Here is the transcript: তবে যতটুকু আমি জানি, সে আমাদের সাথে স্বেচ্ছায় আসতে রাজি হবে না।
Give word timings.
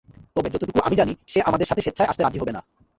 তবে 0.35 0.49
যতটুকু 0.49 0.79
আমি 0.83 0.95
জানি, 0.95 1.13
সে 1.27 1.39
আমাদের 1.41 1.67
সাথে 1.67 1.81
স্বেচ্ছায় 1.81 2.09
আসতে 2.09 2.21
রাজি 2.23 2.37
হবে 2.39 2.53
না। 2.53 2.61